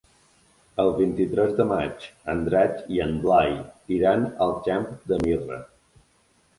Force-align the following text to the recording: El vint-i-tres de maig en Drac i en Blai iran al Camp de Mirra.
El 0.83 0.87
vint-i-tres 1.01 1.53
de 1.59 1.67
maig 1.73 2.07
en 2.35 2.43
Drac 2.49 2.81
i 2.97 3.05
en 3.07 3.15
Blai 3.29 3.55
iran 4.01 4.29
al 4.49 4.59
Camp 4.69 4.93
de 5.11 5.25
Mirra. 5.27 5.65